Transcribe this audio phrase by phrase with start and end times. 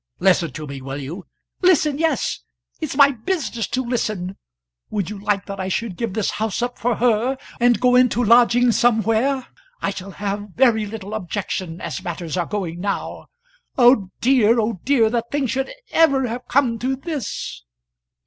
[0.17, 1.27] "Listen to me, will you?"
[1.61, 2.39] "Listen, yes;
[2.79, 4.35] it's my business to listen.
[4.89, 8.23] Would you like that I should give this house up for her, and go into
[8.23, 9.45] lodgings somewhere?
[9.79, 13.27] I shall have very little objection as matters are going now.
[13.77, 17.63] Oh dear, oh dear, that things should ever have come to this!"